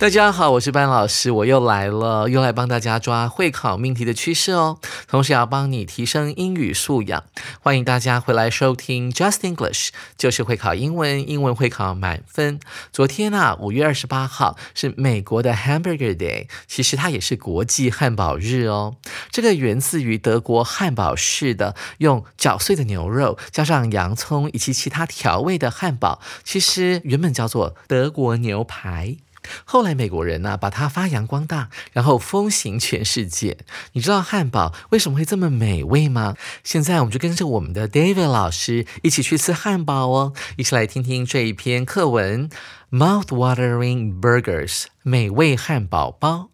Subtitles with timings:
[0.00, 7.24] 大家好，我是班老师，我又来了，又来帮大家抓会考命题的趋势哦，同时要帮你提升英语素养。
[7.60, 12.60] 欢迎大家回来收听 Just English，就是会考英文，英文会考满分。
[12.92, 18.94] 昨天啊，五月二十八号是美国的 Hamburger Day，其实它也是国际汉堡日哦。
[19.32, 29.16] 这个源自于德国汉堡式的用搅碎的牛肉加上洋葱以及其他调味的汉堡，其实原本叫做德国牛排。
[29.65, 33.57] 后来美国人呢，把它发扬光大，然后风行全世界。
[33.91, 36.35] 你知道汉堡为什么会这么美味吗？
[36.63, 42.49] 现在我们就跟着我们的 David 老师一起去吃汉堡哦，一起来听听这一篇课文《
[42.89, 46.49] Mouth-watering Burgers》美味汉堡包。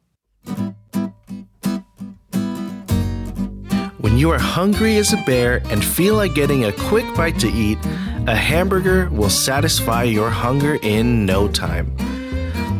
[4.01, 7.47] When you are hungry as a bear and feel like getting a quick bite to
[7.47, 7.77] eat,
[8.25, 12.02] a hamburger will satisfy your hunger in no time.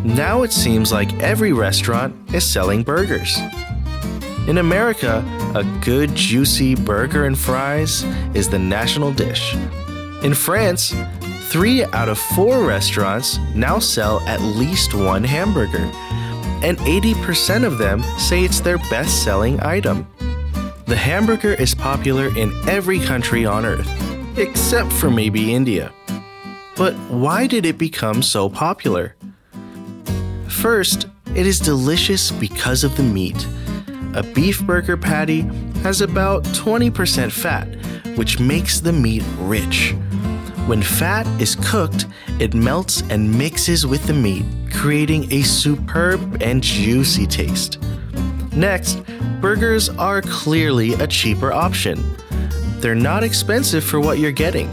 [0.05, 3.38] Now it seems like every restaurant is selling burgers.
[4.46, 5.24] In America,
[5.55, 9.55] a good juicy burger and fries is the national dish.
[10.22, 10.94] In France,
[11.48, 15.90] three out of four restaurants now sell at least one hamburger,
[16.62, 20.07] and 80% of them say it's their best selling item.
[20.84, 23.89] The hamburger is popular in every country on earth,
[24.36, 25.95] except for maybe India.
[26.77, 29.17] But why did it become so popular?
[30.60, 33.46] First, it is delicious because of the meat.
[34.14, 35.42] A beef burger patty
[35.82, 37.66] has about 20% fat,
[38.16, 39.94] which makes the meat rich.
[40.66, 42.06] When fat is cooked,
[42.38, 47.78] it melts and mixes with the meat, creating a superb and juicy taste.
[48.54, 49.02] Next,
[49.40, 52.02] burgers are clearly a cheaper option.
[52.78, 54.70] They're not expensive for what you're getting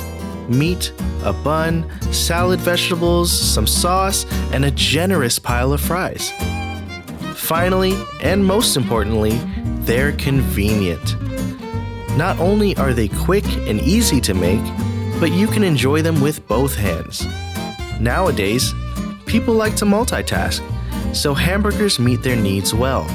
[0.47, 0.93] meat,
[1.23, 6.31] a bun, salad vegetables, some sauce, and a generous pile of fries.
[7.35, 9.39] Finally, and most importantly,
[9.85, 11.15] they're convenient.
[12.17, 14.63] Not only are they quick and easy to make,
[15.19, 17.25] but you can enjoy them with both hands.
[17.99, 18.73] Nowadays,
[19.25, 20.61] people like to multitask,
[21.15, 23.05] so hamburgers meet their needs well.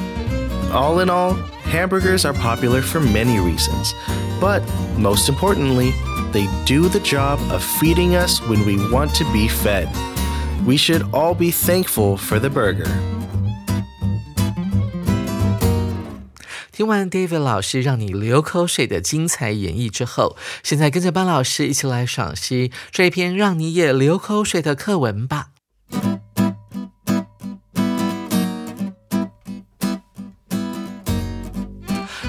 [0.73, 1.35] All in all,
[1.65, 3.93] hamburgers are popular for many reasons,
[4.41, 4.63] but
[4.97, 5.93] most importantly,
[6.32, 9.88] they do the job of feeding us when we want to be fed.
[10.66, 12.90] We should all be thankful for the burger.
[16.72, 25.50] 听完 David 老师让你流口水的精彩演绎之后，现在跟着班老师一起来赏析这一篇让你也流口水的课文吧。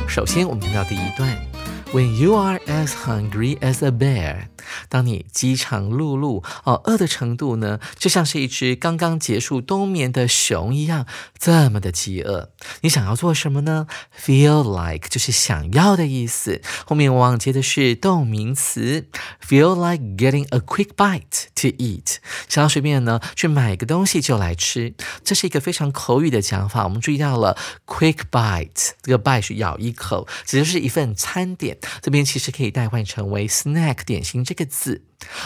[0.06, 1.55] 首先，我们听到第一段。
[1.93, 4.49] When you are as hungry as a bear，
[4.89, 11.05] 当你饥肠辘辘哦，饿的程度呢，就像是一只刚刚结束冬眠的熊一样，
[11.37, 12.51] 这么的饥饿。
[12.81, 13.87] 你想要做什么呢
[14.19, 19.07] ？Feel like 就是想要的意思，后面往往接的是动名词。
[19.47, 22.17] Feel like getting a quick bite to eat，
[22.49, 24.93] 想要随便呢去买个东西就来吃，
[25.23, 26.83] 这是一个非常口语的讲法。
[26.83, 31.77] 我们注意到了 quick bite，这个 bite 是咬一口，指的是一份餐点。
[32.01, 35.01] 这边其实可以代换成为 snack 点心这个字。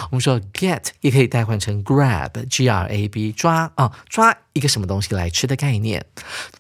[0.09, 6.05] 我们说 get 也可以代换成 grab，g r a b 抓啊抓一个什么东西来吃的概念。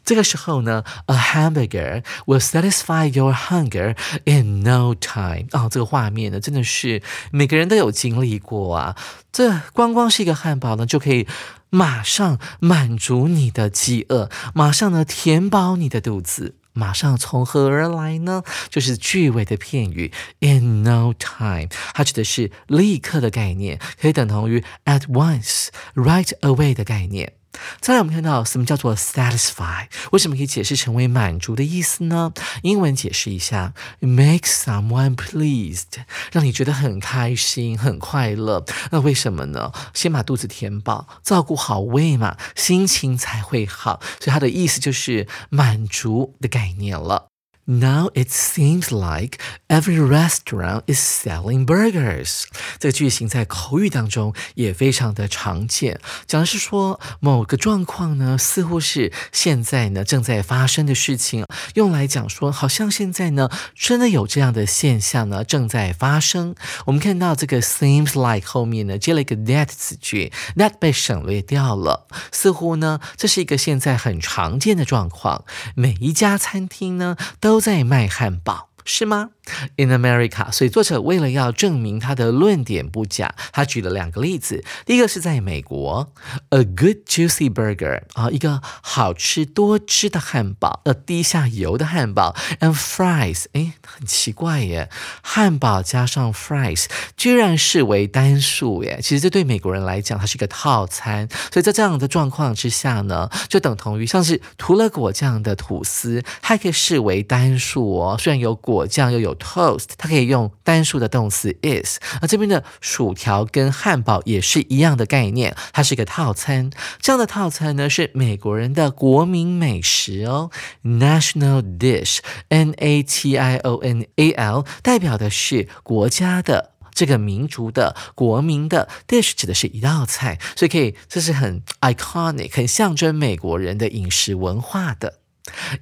[0.05, 5.47] 这个时候呢，a hamburger will satisfy your hunger in no time。
[5.51, 8.95] 哦，这个画面呢真的是每个人都有经历过啊。
[9.33, 11.27] 这光光是一个汉堡呢，就可以
[11.69, 16.55] 马上满足你的饥饿，马上呢填饱你的肚子。
[16.73, 18.43] 马上从何而来呢？
[18.69, 27.33] 就是句尾的片语 in no time，它指的是立刻的概念，可以等同于 at once、right away 的概念。
[27.79, 29.87] 再来，我们看到什么叫做 satisfy？
[30.11, 32.31] 为什么可以解释成为满足的意思呢？
[32.63, 38.63] 英文解释一下，make someone pleased，让你觉得很开心、很快乐。
[38.91, 39.71] 那为什么呢？
[39.93, 43.99] 先把肚子填饱，照顾好胃嘛，心情才会好。
[44.19, 47.30] 所以它的意思就是满足的概念了。
[47.71, 49.39] Now it seems like
[49.69, 52.43] every restaurant is selling burgers。
[52.79, 55.97] 这个句型在口语当中也非常的常见，
[56.27, 61.45] 讲的是说某个状况呢，似乎是现在呢正在发生的事情，
[61.75, 66.53] 用来讲说好像现在呢真的有这样的现象呢正在发生。
[66.85, 75.45] 我们看到这个 seems like 后面呢接了一个 that 词句，that 被省略掉了，似乎呢这是一个现在很常见的状况，
[75.75, 77.60] 每一家餐厅呢都。
[77.61, 78.70] 在卖汉堡。
[78.85, 79.29] 是吗
[79.77, 84.63] ？In America，所以作者为了要证明他的论点不假，他举了两个例子。
[84.85, 86.11] 第一个是在美国
[86.49, 94.89] ，a good juicy burger 啊，一个好吃多汁的汉堡，呃，低下油的汉堡，and fries，哎，很奇怪耶，
[95.21, 96.85] 汉堡加上 fries
[97.17, 98.99] 居然视为单数耶。
[99.01, 101.27] 其实这对美国人来讲，它是一个套餐。
[101.51, 108.17] 所以在这样的状况之下呢，就等同于像是涂了果酱的吐司，还可以视为单数哦。
[108.19, 116.71] 虽然有果果酱，又有 Toast，它可以用单数的动词 is，而这边的薯条跟汉堡也是一样的概念，它是一个套餐。
[117.01, 120.49] 这样的套餐呢，是美国人的国民美食哦
[120.83, 135.19] ，national dish，n a t i o n a l，代表的是国家的这个民族的国民的 dish，指的是一道菜，所以可以这是很 iconic，很象征美国人的饮食文化的。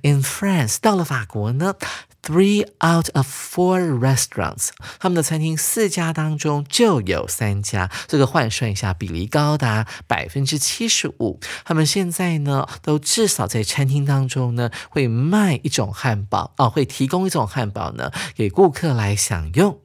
[0.02, 1.76] In France，到了法国呢
[2.30, 11.40] ？Three out of four restaurants，他们的餐厅四家当中就有三家，这个换算一下，比例高达百分之七十五。
[11.66, 19.80] 他们现在呢，都至少在餐厅当中呢，会卖一种汉堡啊，会提供一种汉堡呢，给顾客来享用。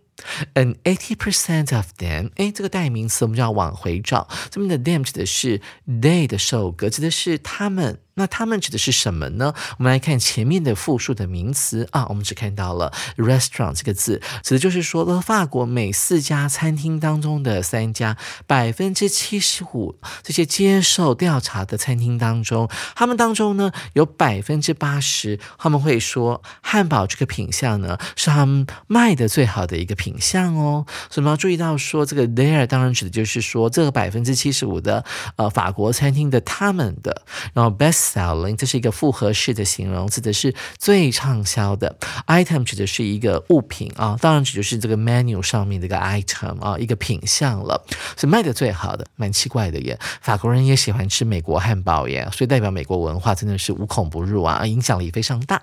[0.55, 8.01] And eighty percent of them，哎，这个代名词我们就要往回找，这边的 them 指的是 they 的首格，指的是他们。
[8.17, 9.53] 那他们指的是什么呢？
[9.79, 18.17] 我们来看前面的复数的名词啊，我们只看到了 restaurant 这个字，指的就是说，了法国每四家餐厅当中的三家，
[18.47, 30.87] 百分之七十五这些接受调查的餐厅当中，他们当中呢有百分之八十，他们会说汉堡这个品相呢是他们卖的最好的一个品相哦。
[31.11, 38.04] 所以我们要注意到说，这个 there 当然指的就是说这个百分之七十五的呃法国餐厅的他们的，然后 best。
[38.05, 41.97] Selling，这是一个复合式的形容，指的是最畅销的
[42.27, 47.83] item，指的是一个物品啊，当然指的是这个 menu 上面的一个 item 啊，一个品相了，
[48.19, 49.99] 是卖的最好的，蛮奇怪的耶。
[50.21, 55.63] 法国人也喜欢吃美国汉堡耶，所以代表美国文化真的是无孔不入啊，影响力非常大。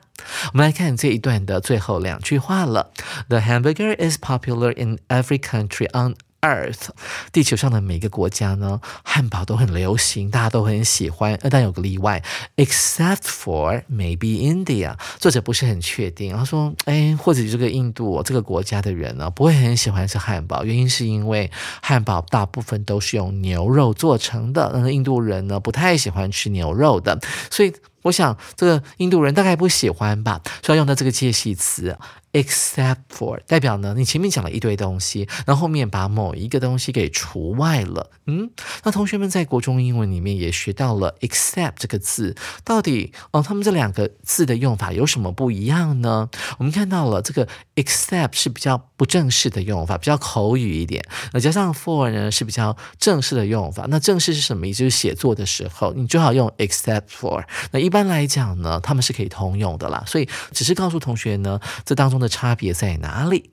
[0.53, 2.91] 我们来看这一段的最后两句话了
[3.29, 6.89] ：The hamburger is popular in every country on Earth，
[7.31, 11.35] 地球上的每个国家呢，汉堡都很流行，大家都很喜欢。
[11.35, 12.23] 呃但有个例外
[12.55, 14.95] ，except for maybe India。
[15.19, 21.51] 作者不是很确定，他说：“哎，或者这个印度这个国家的人呢，不会很喜欢吃汉堡，原因是因为
[21.81, 27.73] 汉堡大部分都是用牛肉做成的，那印度人呢不太喜欢吃牛肉的，所以。”
[28.03, 31.95] 我想这个印度人大概不喜欢吧，所以用到这个介系词
[32.33, 38.11] ，except for，代表呢，你前面讲了一堆东西，然后后面把某一个东西给除外了。
[38.25, 38.49] 嗯，
[38.83, 46.29] 那同学们在国中英文里面也学到了 except 这个字，到底哦，他们这两个字的用法有什么不一样呢？
[46.57, 53.85] 我们看到了这个 except 是比较不正式的用法，比较口语一点，那加上 for 呢是比较正式的用法。
[53.89, 54.79] 那正式是什么意思？
[54.79, 57.43] 就是写作的时候，你最好用 except for。
[57.71, 63.49] 那一般来讲呢，他们是可以通用的啦，所以只是告诉同学呢，这当中的差别在哪里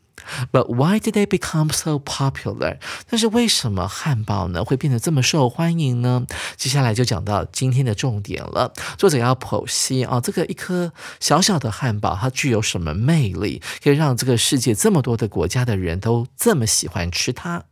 [0.52, 2.78] ？But why did they become so popular？
[3.08, 6.26] 但是为什么汉堡呢会变得这么受欢迎呢？
[6.56, 8.72] 接下来就讲到今天的重点了。
[8.98, 17.64] 作者要剖析啊，这个一颗小小的汉堡，它具有什么魅力，可以让这个世界这么多的国家的人都这么喜欢吃它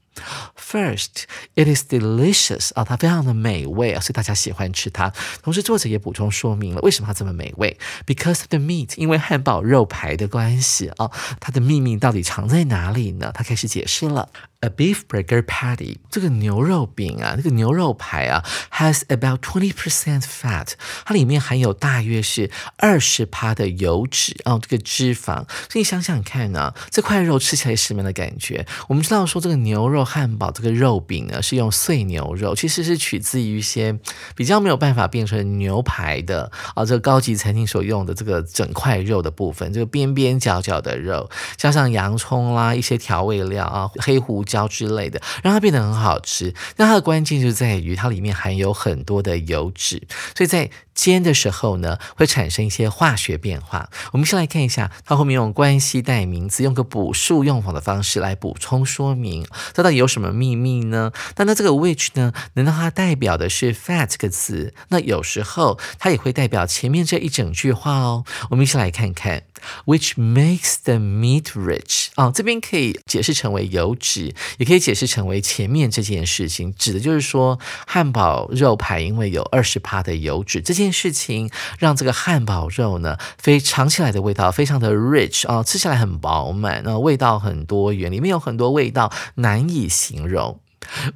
[0.59, 5.13] ？First, it is delicious 啊，它非常的美味啊，所以大家喜欢吃它。
[5.43, 11.11] 同时，作者也补充说明了为什么它这么美味，because of the meat，因为汉堡肉排的关系啊。
[11.41, 13.31] 它的秘密到底藏在哪里呢？
[13.35, 14.29] 他开始解释了
[14.61, 20.73] A beef burger patty，这个牛肉饼啊，这个牛肉排啊，has about twenty percent fat，
[21.05, 25.45] 它里面含有大约是二十趴的油脂哦，这个脂肪。
[25.69, 28.67] 所以你想想看呢，这块肉吃起来什么样的感觉？
[28.89, 33.97] 我们知道说这个牛肉汉堡这个肉饼呢，是用碎牛肉，其实是取自于一些
[34.35, 44.46] 比较没有办法变成牛排的啊，这个高级餐厅所用的这个整块肉的部分，这个边边角角的肉，加上洋葱啦，一些调味料啊，黑胡。
[44.47, 46.55] 椒之类的，让它变得很好吃。
[46.77, 50.01] 那它的关键就在于它里面含有很多的油脂，
[50.35, 53.91] 所以在煎的时候呢，会产生一些化学变化。
[54.13, 61.13] 我们先来看一下，它后面用关系代名词，用个补数用法的方式来补充说明，它到底有什么秘密呢？
[61.37, 64.73] 那那这个 which 呢，难道它代表的是 fat 这个词？
[64.89, 68.25] 那有时候它也会代表前面这一整句话哦。
[68.51, 69.43] 我们一起来看看
[69.85, 74.35] ，which makes the meat rich 哦，这边可以解释成为油脂。
[74.59, 90.61] 也可以解释成为前面这件事情，指的就是说汉堡肉排因为有二十帕的油脂，这件事情让这个汉堡肉呢，非尝起来的味道非常的 rich 啊，吃起来很饱满，那味道很多元，里面有很多味道难以形容。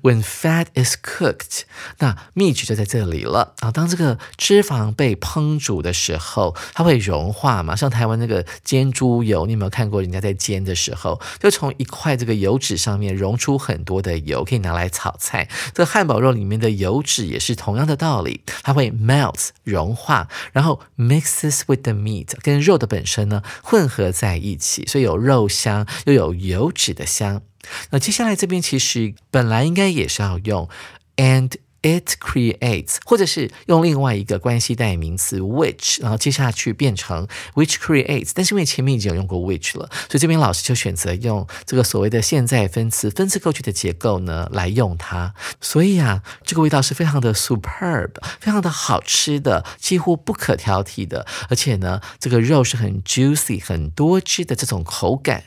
[0.03, 1.63] When fat is cooked，
[1.99, 3.71] 那秘诀就在这里了啊！
[3.71, 7.75] 当这个脂肪被烹煮的时候，它会融化嘛？
[7.77, 15.49] 像台湾那个煎猪油，你有没有看过人家在煎的时候，就从一块这个油脂上面溶出很多的油，可以拿来炒菜。
[15.75, 27.43] 这个汉堡肉里面的油脂也是同样的道理，它会 melt 融化，然后 mixes with the meat，跟肉的本身呢混合在一起，所以有肉香又有油脂的香。
[27.91, 30.69] 那接下来这边其实本来应该也是要用
[31.17, 45.35] and it creates，或者是用另外一个关系代名词 which，然后接下去变成 which creates，但是因为前面已经有用过 which 了，所以这边老师就选择用这个所谓的现在分词分词构句的结构呢来用它。
[45.61, 48.11] 所以啊，这个味道是非常的 superb，
[48.41, 55.45] 非常的好吃的，几乎不可挑剔的，而且呢，这个肉是很 juicy，很多汁的这种口感。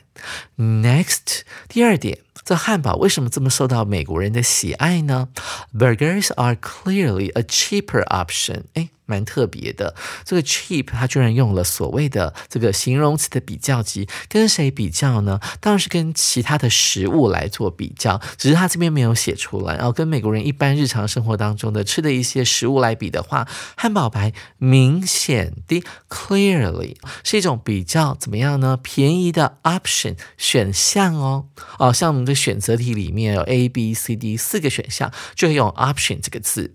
[0.56, 5.29] Next，第二点，这汉堡为什么这么受到美国人的喜爱呢？
[5.73, 8.63] Burgers are clearly a cheaper option。
[8.73, 8.89] 哎。
[9.06, 9.94] 蛮特别的，
[10.24, 15.38] 这个 cheap 它居然用了所谓的这个形容词的比较级，跟谁比较呢？
[15.60, 19.74] 当然是跟其他的食物来做比较，只是他这边没有写出来。
[19.76, 23.46] 然后跟美国人一般日常生活当中的吃的一些食物来比的话，
[23.76, 28.78] 汉堡排明显的 clearly 是一种比较怎么样呢？
[28.82, 31.46] 便宜的 option 选项哦
[31.78, 36.74] 哦，像我们的选择题里面有 A、B、C、D 四个选项，就会用 option 这个字。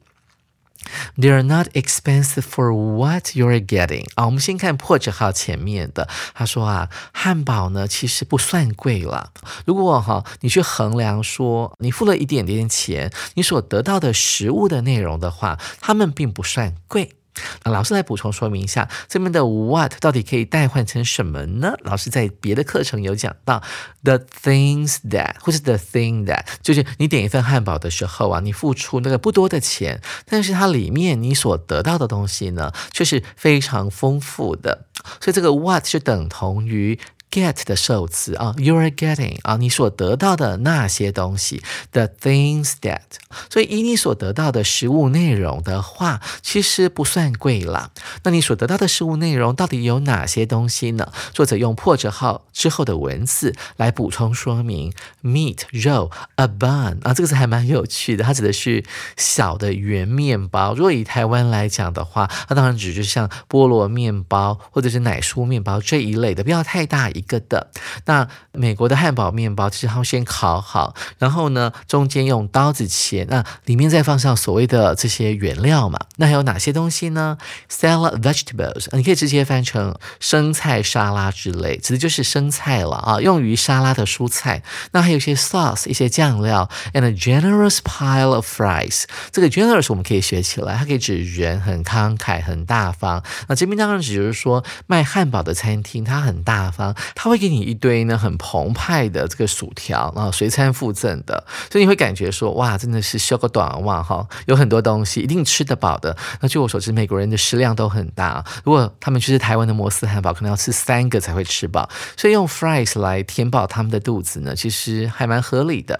[1.18, 9.32] They are not expensive for what you're getting 啊，我们先看破折号前面的，他说啊，汉堡呢其实不算贵了。
[9.66, 17.14] 如果哈你去衡量说你付了一点点钱，你所得到的食物的内容的话，他们并不算贵。
[17.64, 21.74] 那老师来补充说明一下，这边的 what 到底可以代换成什么呢？
[21.84, 23.62] 老师在别的课程有讲到
[24.04, 34.86] ，the things that 或是 the thing that，就是你点一份汉堡的时候啊，你付出那个不多的钱，但是它里面你所得到的东西呢，却是非常丰富的，
[35.22, 37.00] 所以这个 what 就等同于。
[37.32, 43.02] Get 的受词啊，you are getting 啊，你所得到的那些东西，the things that，
[43.52, 47.92] 所以以你所得到的食物内容的话，其实不算贵啦。
[48.24, 51.12] 那你所得到的食物内容到底有哪些东西呢？
[51.32, 54.92] 作者用破折号之后的文字来补充说明
[55.24, 58.84] ：meat 肉，a bun 啊，这个词还蛮有趣的，它指的是
[59.18, 60.74] 小的圆面包。
[60.74, 67.12] 如果以台湾来讲的话，它当然指就是像菠萝面包或者是奶酥面包这一类的，不要太大。
[67.20, 67.70] 一个的，
[68.06, 76.00] 那美国的汉堡面包，其实他们先烤好，然后呢，中间用刀子切，那里面再放上所谓的这些原料嘛。
[76.18, 77.38] 那还有哪些东西呢
[77.70, 84.64] ？Salad vegetables，你可以直接翻成生菜沙拉之类，指的就是生菜了啊，用于沙拉的蔬菜。
[84.92, 89.04] 那还有一些 sauce，一些酱料，and a generous pile of fries。
[89.32, 93.24] 这个 generous 我们可以学起来，它可以指人很慷慨、很大方。
[93.48, 96.96] 那这边当然指就是说卖汉堡的餐厅，它很大方。
[97.16, 106.16] 他会给你一堆呢很澎湃的这个薯条啊，随餐附赠的，所以你会感觉说哇，真的是修个短袜哈，有很多东西一定吃得饱的。
[106.42, 115.98] 那据我所知，美国人的食量都很大，如果他们去吃台湾的摩斯汉堡，可能要吃三个才会吃饱，所以用 fries 来填饱他们的肚子呢，其实还蛮合理的。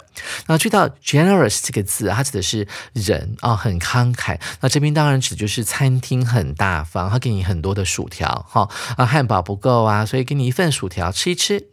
[0.48, 4.38] 那去到 generous 这个字，它指的是人啊，很慷慨。
[4.60, 10.90] 那这边当然指就是餐厅很大方，他给你很多的薯条哈啊，汉堡不够啊，所以给你一份薯。
[10.90, 11.69] 条吃一吃。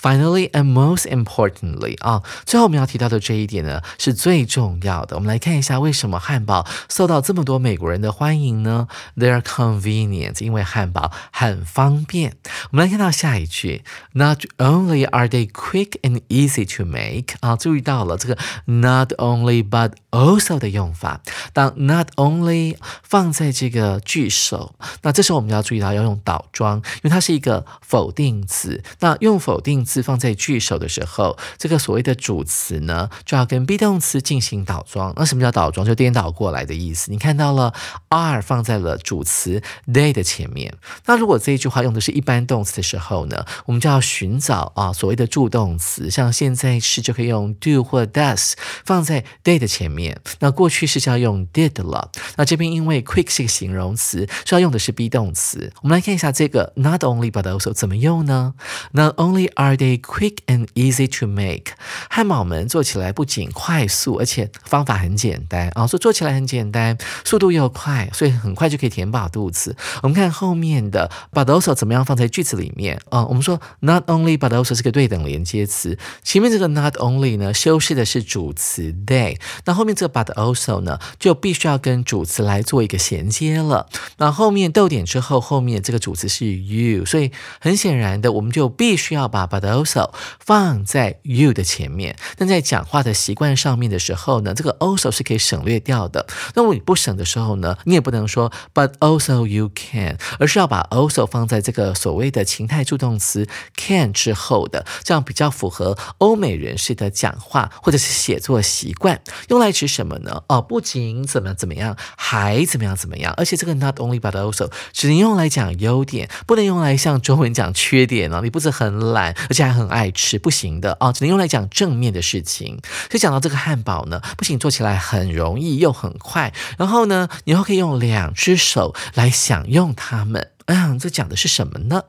[0.00, 5.16] Finally and most importantly 啊，最后我们要提到的这一点呢，是最重要的。
[5.16, 12.36] 我们来看一下为什么汉堡受到这么多美国人的欢迎呢？They're convenient，因为汉堡很方便。
[12.70, 21.20] 我们来看到下一句，Not only are they quick and easy to make 啊，注意到了这个 not only but also 的用法。
[21.52, 28.82] 当 not only 放在这个句首，那这时候我们要注意到要用倒装，因为它是一个否定词。
[29.00, 35.12] 那用否定词放在句首的时候，这个所谓的主词呢，就要跟 be 动词进行倒装。
[35.16, 35.84] 那什么叫倒装？
[35.84, 37.10] 就颠倒过来的意思。
[37.10, 37.74] 你看到了
[38.10, 40.72] are 放在了主词 they 的前面。
[41.06, 48.52] 那如果这一句话用的是一般动词的时候呢，我们就要寻找啊所谓的助动词，像现在是就可以用 do 或 does
[48.84, 50.20] 放在 they 的前面。
[50.38, 52.10] 那过去式就要用 did 了。
[52.36, 55.72] 那这边因为 quick 是个形容词，需要用的是 be 动词。
[55.82, 58.54] 我们来看一下这个 not only but also 怎么用呢
[58.92, 61.72] ？Not only Only are they quick and easy to make，
[62.10, 69.74] 汉堡们做起来不仅快速，而且方法很简单啊，说做起来很简单，速度又快，所以很快就可以填饱肚子。
[70.02, 73.24] 我们看后面的 but also 怎么样放在句子里面啊？
[73.24, 83.88] 我们说 not only but also 是个对等连接词，前面这个 not only 呢修饰的是主词 they，那后面这个 but also 呢就必须要跟主词来做一个衔接了。
[84.18, 92.16] 那后面逗点之后，后面这个主词是 you，所以很显然的，我们就必须要要把 but also 放在 you 的前面。
[92.36, 96.26] 但在讲话的习惯上面的时候呢，这个 also 是可以省略掉的。
[96.54, 109.20] 那么你不省的时候呢，你也不能说 but also you can，而是要把 also 放在这个所谓的情态助动词 can 之后的，这样比较符合欧美人士的讲话或者是写作习惯。
[109.48, 110.42] 用来指什么呢？
[110.48, 113.32] 哦，不仅怎么怎么样，还怎么样怎么样。
[113.36, 118.40] 而且这个 not only but also 只能用来讲优点，不能用来像中文讲缺点哦。
[118.42, 121.12] 你不是很懒，而且还很爱吃，不行的哦。
[121.12, 122.80] 只能用来讲正面的事情。
[123.08, 130.50] 所以讲到这个汉堡呢，不仅做起来很容易又很快，然后呢，你又可以用两只手来享用它们。
[130.66, 132.04] 嗯，这讲的是什么呢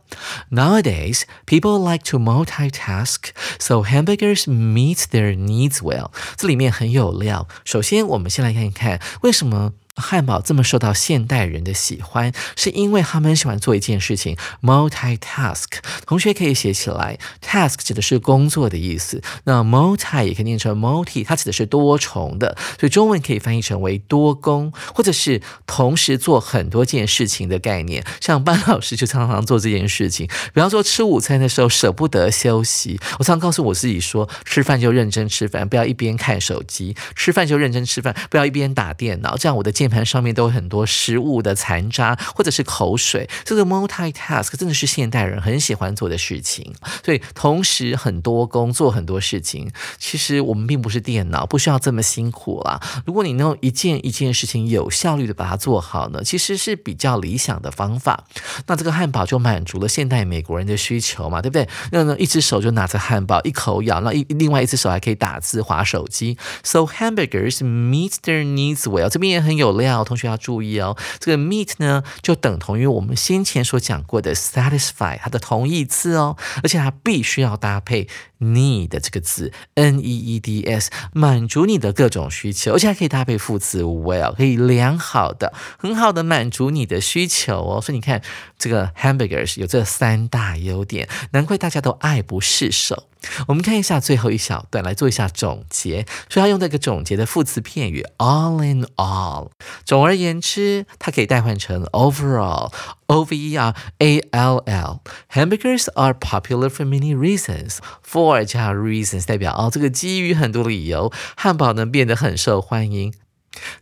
[0.51, 3.29] ？Nowadays, people like to multitask,
[3.59, 6.11] so hamburgers meet their needs well。
[6.37, 7.47] 这里面很有料。
[7.65, 9.73] 首先，我们先来看一看为什么。
[9.95, 15.65] 汉堡这么受到现代人的喜欢，是因为他们喜欢做一件事情，multitask。
[16.07, 28.03] 同学可以写起来，task 指的是工作的意思，那 multi 也可以念成 multi，它指的是多重的，所以中文可以翻译成为多工，或者是同时做很多件事情的概念。
[28.19, 39.71] 像班老师就常常做这件事情，比方说吃午餐的时候舍不得休息，我常告诉我自己说，吃饭就认真吃饭，不要一边看手机；吃饭就认真吃饭，不要一边打电脑，这样我的。
[39.83, 46.73] 键盘上面都有很多食物的残渣或者是口水，这个 multitask 真的是现代人很喜欢做的事情。
[47.03, 49.69] 所以同时很多工作很多事情，
[49.99, 52.79] 其实我们并不是电脑，不需要这么辛苦啦。
[53.05, 58.23] 如果你能一件一件事情有效率的把它做好呢，其实是比较理想的方法。
[58.67, 61.67] 那这个汉堡就满足了现代美国人的需求嘛，对不对？
[61.91, 66.37] 那呢，一只手就拿着汉堡一口咬，那一另外一只手还可以打字、划手机。
[66.63, 69.72] So hamburgers meet their needs well，这边也很有。
[69.77, 70.95] 料，同学要注意哦。
[71.19, 78.07] 这个 meet 呢，就等同于我们先前所讲过的 satisfy，它的同义词哦，而且它必须要搭配
[78.43, 87.81] need 这个字，n e e d s，满足你的各种需求，而且还可以搭配副词 well，可以良好的、很好的满足你的需求哦。
[87.81, 88.21] 所以你看，
[88.57, 93.07] 这个 hamburgers 有这三大优点，难怪大家都爱不释手。
[93.47, 96.05] 我们看一下最后一小段，来做一下总结。
[96.27, 99.49] 所以他用这个总结的副词片语 all in all。
[99.85, 104.99] 总而言之，它可以代换成 overall，o v e r a l l。
[105.31, 107.77] Hamburgers are popular for many reasons。
[108.05, 113.13] for 加 reasons 代表哦，这个基于很多理由，汉堡能变得很受欢迎。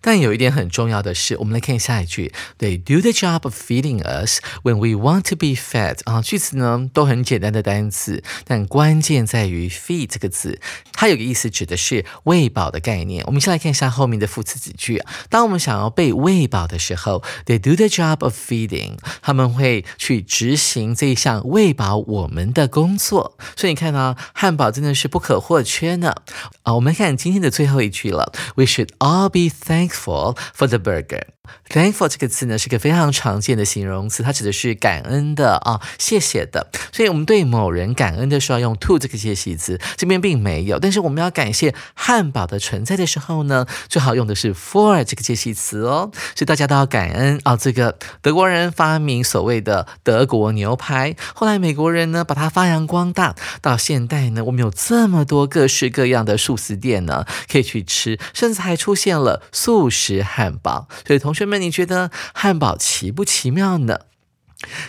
[0.01, 5.99] 但有一点很重要的是，我们来看下一句：They do the job of feeding us when we want to be fed。
[6.05, 10.59] 啊，句子呢都很简单的单词，但关键在于 feed 这个字，
[10.93, 13.23] 它有个意思指的是喂饱的概念。
[13.27, 15.01] 我们先来看一下后面的副词子句。
[15.29, 18.97] 当我们想要被喂饱的时候，They do the job of feeding。
[19.21, 23.37] 他们会去执行这一项喂饱我们的工作。
[23.55, 26.15] 所以你看呢，汉堡真的是不可或缺呢。
[26.63, 31.21] 啊，我们看今天的最后一句了：We should all be Thankful for the burger。
[31.69, 36.69] Thankful 这个字呢是个非常常见的形容词，它指的是感恩的啊，谢谢的。
[36.91, 40.77] 所以我们对某人感恩的时候要用 to 这个介系词，这边并没有。
[40.77, 46.11] 但是我们要感谢汉堡的存在的时候呢，最好用的是 for 这个介系词哦。
[46.35, 60.87] 所以大家都要感恩啊，这个德国人发明所谓的德国牛排，后来美国人呢把它发扬光大，到现代呢我们有这么多各式各样的素食店呢可以去吃，甚至还出现了素食汉堡。
[61.07, 61.61] 所以同同学们。
[61.61, 64.01] 你觉得汉堡奇不奇妙呢？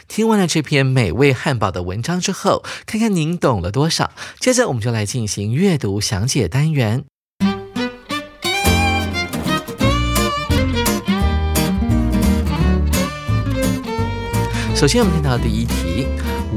[0.09, 4.11] 听完了这篇美味汉堡的文章之后，看看您懂了多少。
[4.41, 7.05] 接着我们就来进行阅读详解单元。
[14.75, 16.09] 首先，我们看到第一题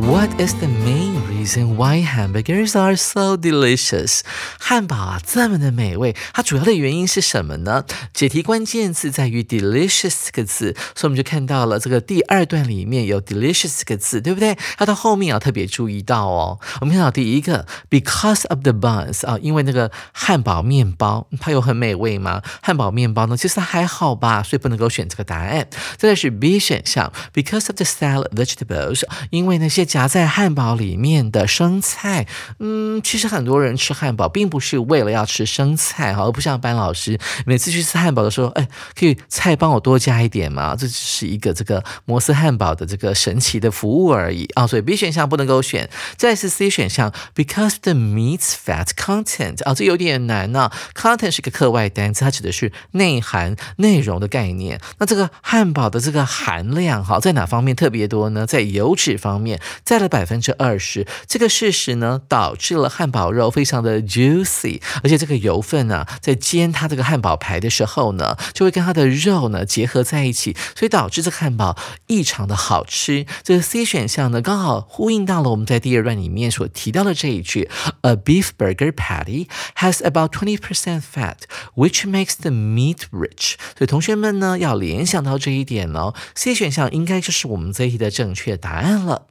[0.02, 1.14] ：What is the main
[1.46, 4.22] reason why hamburgers are so delicious？
[4.60, 7.86] 汉堡啊，这么的美味，它主要的原因是什么呢？
[8.14, 14.58] 解题关键字在于 delicious 这个字，所以我们就看到了这个第二段里面有 delicious 这个字，对不对？
[14.76, 16.60] 它到后面要特别注意到哦。
[16.82, 22.42] 我们看到第一个，because of the buns 啊，因为那个汉堡面包它有很美味吗？
[22.64, 25.68] 汉堡面包呢，其实还好吧，所以不能够选这个答案。
[25.98, 28.26] 再是 B 选项，because of the salad。
[28.36, 32.26] vegetables，因为那些夹在汉堡里面的生菜，
[32.60, 38.66] 嗯，其实很多人吃汉堡并不是为了要吃生菜哈，而不像班老师每次去吃汉堡的时候，哎，
[38.98, 40.74] 可以菜帮我多加一点吗？
[40.80, 45.90] 这只是一个这个摩斯汉堡的这个神奇的服务而已啊，所以 B 选项不能够选。
[46.16, 50.72] 再是 C 选项，because the meat's fat content 啊，这有点难呢。
[50.94, 54.80] content 是个课外单词，它指的是内涵、内容的概念。
[55.00, 58.06] 那这个汉堡的这个含量哈，在哪方面特别？
[58.06, 73.26] 多呢，在油脂方面占了百分之二十，这个事实呢，导致了汉堡肉非常的 juicy，而且这个油分呢，在煎它这个汉堡排的时候呢，就会跟它的肉呢结合在一起，所以导致这个汉堡异常的好吃。
[73.42, 77.68] 这个 C 选项呢，刚好呼应到了我们在第二段里面所提到的这一句
[78.02, 81.38] ：A beef burger patty has about twenty percent fat,
[81.76, 83.56] which makes the meat rich。
[83.76, 86.14] 所以同学们呢，要联想到这一点哦。
[86.36, 87.96] C 选项应该就是我们这一题。
[87.96, 89.28] 的正确答案了。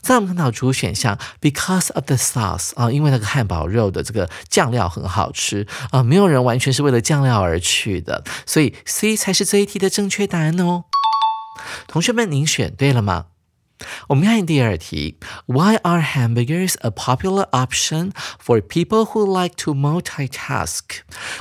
[0.00, 10.84] 再我们看到主选项，because of the sauce 啊，因为那个汉堡肉的这个酱料很好吃啊，没有人完全是为了酱料而去的，所以 C 才是这一题的正确答案哦。
[11.86, 13.26] 同学们，您选对了吗？
[14.08, 18.12] 我们看第二题，Why are hamburgers a popular option
[18.44, 20.80] for people who like to multitask？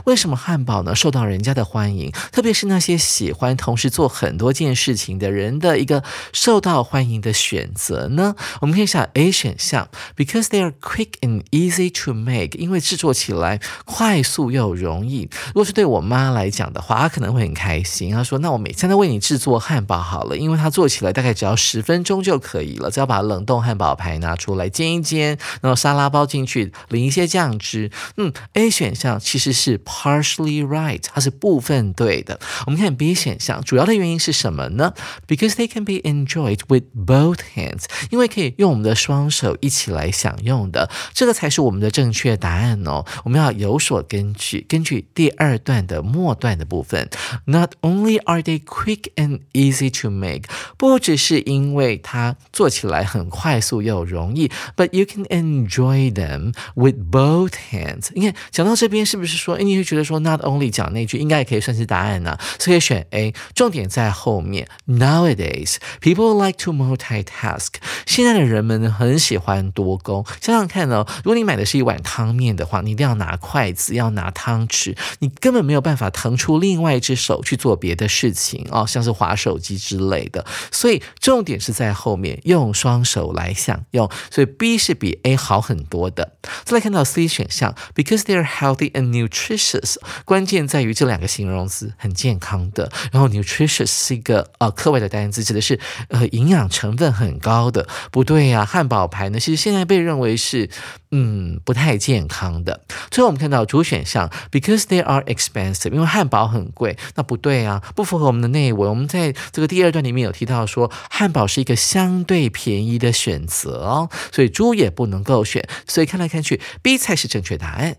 [0.05, 2.11] 为什么汉堡呢受到人家的欢迎？
[2.31, 8.35] 特别是那些喜欢同时做很多件事情的人的一个受到欢迎的选择呢？
[8.61, 15.29] 我们看一下 A 选项，Because they are quick and easy to make，因为制作起来快速又容易。
[15.47, 18.11] 如果是对我妈来讲的话，她可能会很开心。
[18.11, 27.89] 她说：“那我每天都为你制作汉堡好了，因为它做起来大概只要十分钟。”就可以了，只要把冷冻汉堡排拿出来煎一煎，然后沙拉包进去，淋一些酱汁。
[28.17, 32.37] 嗯，A 选项其实是 partially right，它是部分对的。
[32.65, 34.93] 我们看 B 选项，主要的原因是什么呢
[35.25, 43.05] ？Because they can be enjoyed with both hands，因为可以用我们的双手一起来享用的，这个才是我们的正确答案哦。
[43.23, 47.09] 我们要有所根据，根据第二段的末段的部分
[47.45, 50.41] ，Not only are they quick and easy to make，
[50.75, 52.16] 不只是因为它。
[52.17, 58.09] 它做起来很快速又容易，but you can enjoy them with both hands。
[58.15, 62.35] 你看讲到这边是不是说，哎，你会觉得说，not only 讲那句应该也可以算是答案呢？
[62.57, 64.67] 所以选 A，重点在后面。
[64.87, 67.73] Nowadays people like to multitask。
[68.07, 70.25] 现在的人们很喜欢多工。
[70.41, 80.43] 想想看哦，如果你买的是一碗汤面的话，你一定要拿筷子，要拿汤匙，你根本没有办法腾出另外一只手去做别的事情哦，像是划手机之类的。
[80.71, 82.06] 所以重点是在后。
[82.07, 86.37] 后面用双手来享用，所以 B 是比 A 好很多的。
[86.63, 92.89] 再来看到 C 选项，because they are healthy and nutritious，关键在于这两个形容词很健康的。
[93.11, 97.85] 然后 nutritious 是一个呃课外的单词，指的是呃营养成分很高的。
[98.09, 100.69] 不对呀，汉堡排呢，其实现在被认为是
[101.11, 102.81] 嗯不太健康的。
[103.09, 106.97] 最后我们看到主选项，because they are expensive，因为汉堡很贵。
[107.15, 108.89] 那不对啊，不符合我们的内文。
[108.89, 111.75] 我们在这个第二段里面有提到说，汉堡是一个。
[111.87, 117.95] 相对便宜的选择哦，所以猪也不能够选，所以看来看去，B 才是正确答案。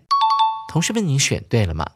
[0.71, 1.87] 同学们，你选对了吗？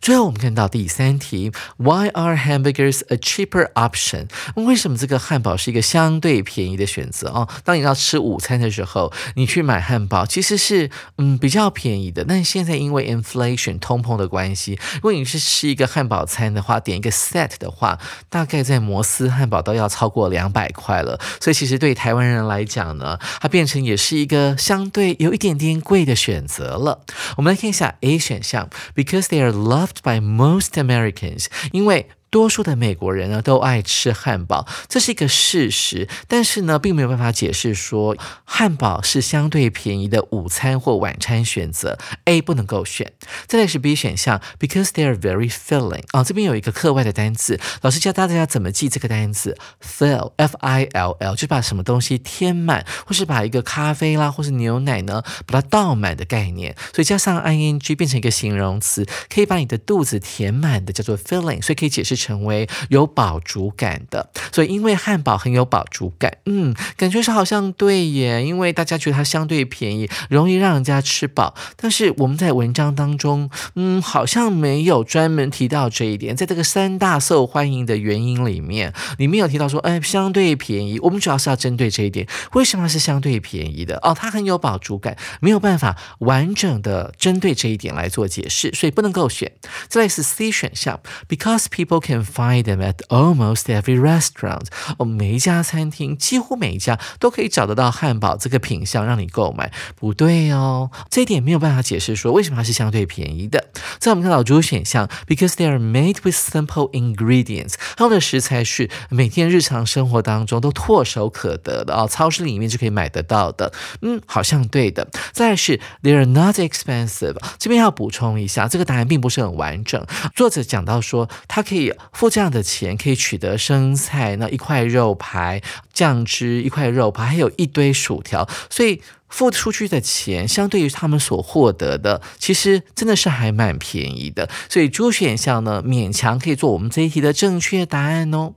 [0.00, 4.28] 最后我们看到第三题，Why are hamburgers a cheaper option？
[4.54, 7.48] 为什么这个汉堡是一个相对便宜的选择哦？
[7.64, 12.24] 当你要吃午餐的时候，你去买汉堡其实是嗯比较便宜的。
[12.24, 17.98] 但现在因为 inflation 通膨的关系，如果你是吃一个汉堡餐的话，点一个 set 的话，
[18.28, 21.20] 大概在摩斯汉堡都要超过两百块了。
[21.40, 27.04] 所以其实对台湾人来讲呢，它变成也是一个相对有一点点贵的选择了。
[27.36, 32.08] 我们来看一下 A 选项，because they are loved by most Americans，因为。
[32.32, 36.08] 多数的美国人呢都爱吃汉堡，这是一个事实。
[36.26, 41.98] 但是呢，并没有办法解释说汉堡是相对便宜的午餐或晚餐选择。
[42.24, 43.12] A 不能够选。
[43.46, 46.04] 再来是 B 选项，because they are very filling。
[46.12, 56.74] 啊，这边有一个课外的单词，老师教大家怎么记这个单词，fill，f i l l，就把什么东西填满，或是把一个咖啡啦，或是牛奶呢，把它倒满的概念。
[56.94, 62.21] 所以加上 i n g 变成一个形容词，可以把你的肚子填满的叫做 filling，所以可以解释。
[62.22, 71.54] 成为有饱足感的，所以因为汉堡很有饱足感，嗯，感觉是好像对耶，因为大家觉得它相对便宜，容易让人家吃饱。
[71.76, 76.36] 但是我们在文章当中，嗯，好像没有专门提到这一点。
[76.36, 80.98] 在这个三大受欢迎的原因里面，里面有提到说，哎，相对便宜。
[81.00, 83.98] 我们主要是要针对这一点，为什么是相对便宜的？
[84.02, 89.50] 哦，它很有饱足感，没有办法完整的针对这一点来做解释，所以不能够选。
[89.88, 94.66] 再来是 C 选项，because people can can find them at almost every restaurant。
[94.98, 99.72] 哦，每一家餐厅几乎每一家都可以找得到汉堡这个品相让你购买。
[99.96, 103.68] 不对哦，这一点没有办法解释说为什么它是相对便宜的。
[103.98, 113.72] 在我们看到主选项，because they are made with simple ingredients，它们的食材是每天日常生活当中都唾手可得的哦，超市里面就可以买得到的。
[114.02, 115.08] 嗯，好像对的。
[115.32, 120.04] 再是 they are not expensive，这边要补充一下，这个答案并不是很完整。
[120.34, 121.92] 作者讲到说，它可以。
[122.12, 125.62] 付这样的钱可以取得生菜，那一块肉排、
[125.92, 134.48] 酱汁，一块肉排，还有一堆薯条，所以付出去的钱相对于他们所获得的，其实真的是还蛮便宜的。
[134.68, 138.54] 所以猪选项呢，勉强可以做我们这一题的正确答案哦。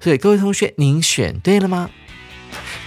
[0.00, 1.90] 所以各位同学，您选对了吗？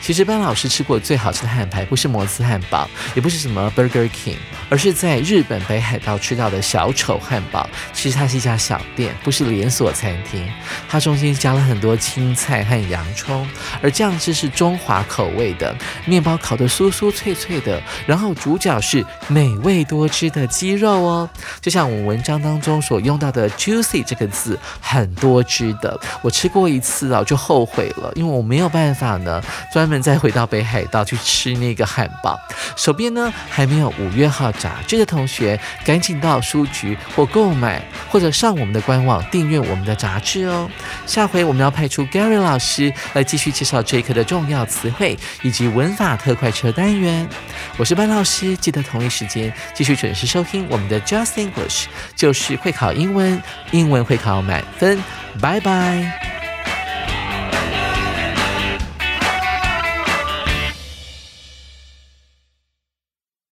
[0.02, 4.38] 其实班老师吃过最好吃的汉堡，不是摩斯汉堡，也不是什么 Burger King，
[4.70, 7.70] 而是在日本北海道吃到的小丑汉堡。
[7.94, 10.50] 其实它是一家小店，不是连锁餐厅。
[10.88, 13.48] 它中间加了很多青菜和洋葱，
[13.82, 21.30] 而酱汁是中华口味的，面包烤得酥酥脆脆的，然后主角是美味多汁的鸡肉哦。
[21.62, 26.00] 就像我们文章当中所用到的 juicy 这个字，很多汁的。
[26.22, 29.89] 我吃过一次啊，就后悔了，因为我没有办法呢专。
[29.90, 32.40] 们再回到北海道去吃那个汉堡，
[32.78, 40.70] 手边呢还没有五月号杂志的同学，赶紧到书局或购买，或者上我们的官网订阅我们的杂志哦。
[41.06, 47.28] 下回我们要派出 Gary 老师来继续介绍这一课的重要词汇以及文法特快车单元。
[47.76, 55.02] 我是班老师，记得同一时间继续准时收听我们的 Just English，就是会考英文，英文会考满分。
[55.42, 56.39] 拜拜。